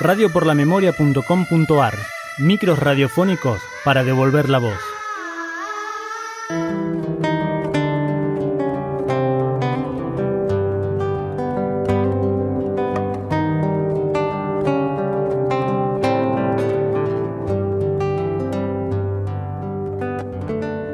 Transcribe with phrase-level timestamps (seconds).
[0.00, 1.94] radioporlamemoria.com.ar
[2.38, 4.78] Micros radiofónicos para devolver la voz.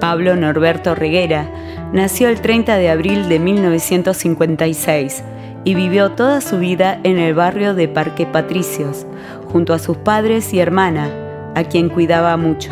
[0.00, 1.50] Pablo Norberto Reguera
[1.92, 5.24] nació el 30 de abril de 1956
[5.64, 9.06] y vivió toda su vida en el barrio de Parque Patricios,
[9.52, 11.10] junto a sus padres y hermana,
[11.54, 12.70] a quien cuidaba mucho.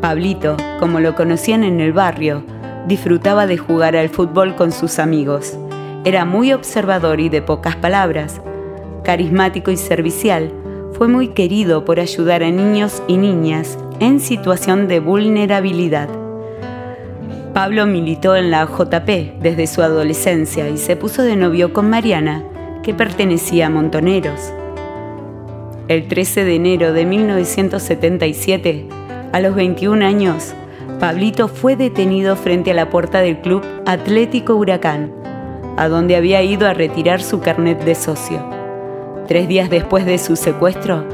[0.00, 2.42] Pablito, como lo conocían en el barrio,
[2.86, 5.58] disfrutaba de jugar al fútbol con sus amigos.
[6.04, 8.40] Era muy observador y de pocas palabras.
[9.04, 10.50] Carismático y servicial,
[10.92, 16.19] fue muy querido por ayudar a niños y niñas en situación de vulnerabilidad.
[17.52, 22.44] Pablo militó en la JP desde su adolescencia y se puso de novio con Mariana,
[22.84, 24.52] que pertenecía a Montoneros.
[25.88, 28.86] El 13 de enero de 1977,
[29.32, 30.54] a los 21 años,
[31.00, 35.12] Pablito fue detenido frente a la puerta del club Atlético Huracán,
[35.76, 38.44] a donde había ido a retirar su carnet de socio.
[39.26, 41.04] Tres días después de su secuestro,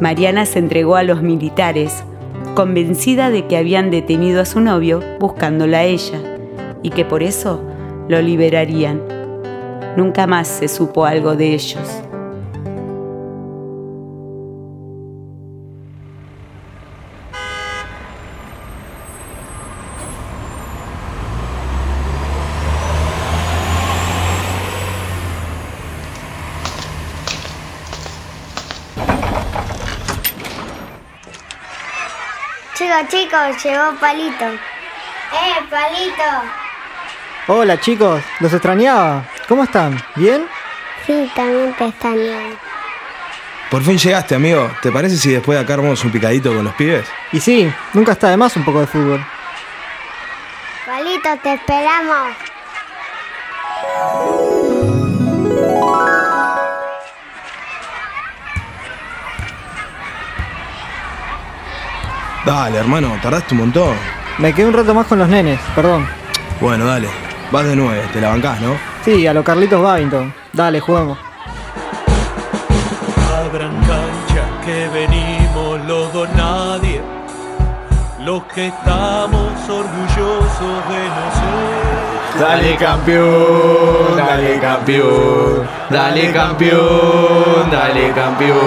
[0.00, 2.02] Mariana se entregó a los militares
[2.56, 6.18] convencida de que habían detenido a su novio buscándola a ella
[6.82, 7.62] y que por eso
[8.08, 9.02] lo liberarían.
[9.94, 12.05] Nunca más se supo algo de ellos.
[32.76, 34.44] Chicos, chicos, llegó Palito.
[34.44, 36.22] ¡Eh, Palito!
[37.46, 39.24] Hola chicos, los extrañaba.
[39.48, 39.98] ¿Cómo están?
[40.14, 40.46] ¿Bien?
[41.06, 42.50] Sí, también te extrañaba.
[43.70, 44.70] Por fin llegaste, amigo.
[44.82, 47.08] ¿Te parece si después de acá armamos un picadito con los pibes?
[47.32, 49.26] Y sí, nunca está de más un poco de fútbol.
[50.84, 52.36] Palito, te esperamos.
[62.46, 63.96] Dale, hermano, tardaste un montón.
[64.38, 66.06] Me quedé un rato más con los nenes, perdón.
[66.60, 67.08] Bueno, dale.
[67.50, 68.76] Vas de nueve, te la bancás, ¿no?
[69.04, 70.32] Sí, a lo Carlitos Babington.
[70.52, 71.18] Dale, juguemos.
[73.34, 77.00] Abran cancha que venimos los dos nadie,
[78.20, 82.40] los que estamos orgullosos de no ser.
[82.40, 88.58] Dale campeón, dale campeón, dale campeón, dale campeón.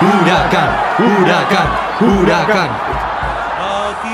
[0.00, 0.70] Huracán,
[1.00, 1.89] huracán, huracán.
[2.02, 2.08] Aquí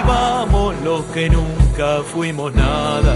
[0.05, 3.15] vamos los que nunca fuimos nada,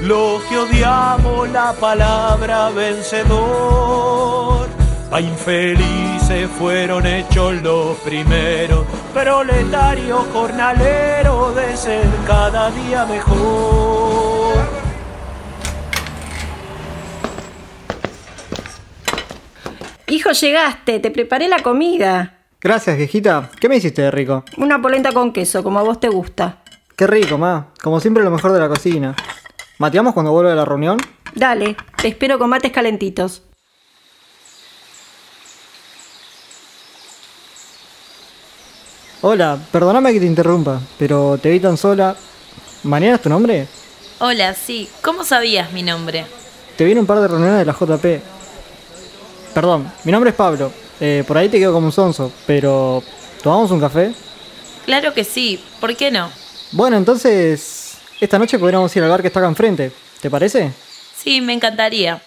[0.00, 4.70] los que odiamos la palabra vencedor.
[5.10, 14.66] A infelices fueron hechos los primeros, proletarios jornaleros de ser cada día mejor.
[20.06, 22.38] Hijo, llegaste, te preparé la comida.
[22.62, 23.50] Gracias, viejita.
[23.58, 24.44] ¿Qué me hiciste de rico?
[24.56, 26.62] Una polenta con queso, como a vos te gusta.
[26.94, 27.72] Qué rico, ma.
[27.82, 29.16] Como siempre lo mejor de la cocina.
[29.78, 31.00] ¿Mateamos cuando vuelva de la reunión?
[31.34, 33.42] Dale, te espero con mates calentitos.
[39.22, 42.14] Hola, perdóname que te interrumpa, pero te vi tan sola.
[42.84, 43.66] ¿Mañana es tu nombre?
[44.20, 44.88] Hola, sí.
[45.02, 46.26] ¿Cómo sabías mi nombre?
[46.76, 48.22] Te vi en un par de reuniones de la JP.
[49.52, 50.81] Perdón, mi nombre es Pablo.
[51.04, 53.02] Eh, por ahí te quedo como un sonso, pero
[53.42, 54.12] ¿tomamos un café?
[54.84, 55.60] Claro que sí.
[55.80, 56.30] ¿Por qué no?
[56.70, 59.90] Bueno, entonces, esta noche podríamos ir al bar que está acá enfrente.
[60.20, 60.70] ¿Te parece?
[61.16, 62.22] Sí, me encantaría.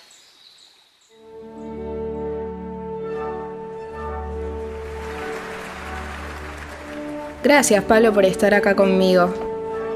[7.42, 9.34] Gracias, Pablo, por estar acá conmigo.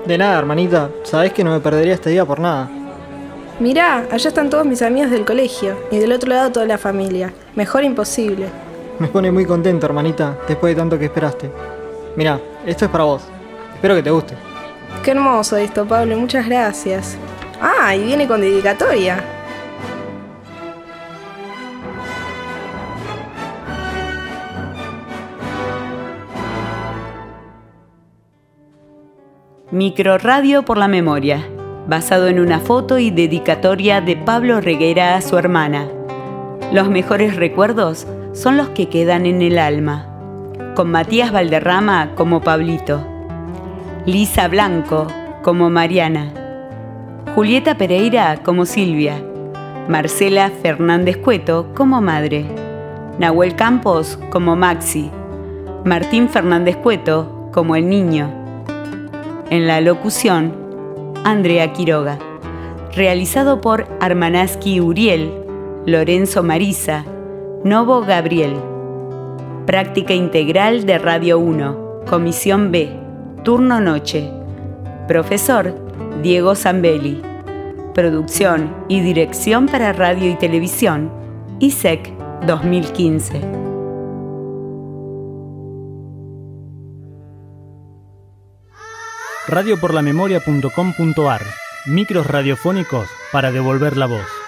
[0.05, 0.89] De nada, hermanita.
[1.03, 2.69] Sabés que no me perdería este día por nada.
[3.59, 7.33] Mirá, allá están todos mis amigos del colegio y del otro lado toda la familia.
[7.55, 8.47] Mejor imposible.
[8.99, 11.49] Me pone muy contento, hermanita, después de tanto que esperaste.
[12.17, 13.23] Mirá, esto es para vos.
[13.73, 14.35] Espero que te guste.
[15.03, 16.17] Qué hermoso esto, Pablo.
[16.17, 17.17] Muchas gracias.
[17.61, 19.23] Ah, y viene con dedicatoria.
[29.71, 31.47] Microradio por la memoria,
[31.87, 35.87] basado en una foto y dedicatoria de Pablo Reguera a su hermana.
[36.73, 40.05] Los mejores recuerdos son los que quedan en el alma,
[40.75, 43.05] con Matías Valderrama como Pablito,
[44.05, 45.07] Lisa Blanco
[45.43, 46.31] como Mariana,
[47.35, 49.21] Julieta Pereira como Silvia,
[49.87, 52.45] Marcela Fernández Cueto como madre,
[53.17, 55.11] Nahuel Campos como Maxi,
[55.83, 58.29] Martín Fernández Cueto como el niño.
[59.49, 60.53] En la locución,
[61.23, 62.19] Andrea Quiroga.
[62.95, 65.31] Realizado por Armanaski Uriel,
[65.85, 67.05] Lorenzo Marisa,
[67.63, 68.55] Novo Gabriel.
[69.65, 72.97] Práctica integral de Radio 1, Comisión B,
[73.43, 74.31] Turno Noche.
[75.09, 75.75] Profesor
[76.23, 77.21] Diego Zambelli.
[77.93, 81.11] Producción y dirección para radio y televisión,
[81.59, 82.13] ISEC
[82.47, 83.41] 2015.
[89.49, 91.41] radioporlamemoria.com.ar
[91.87, 94.38] Micros radiofónicos para devolver la voz.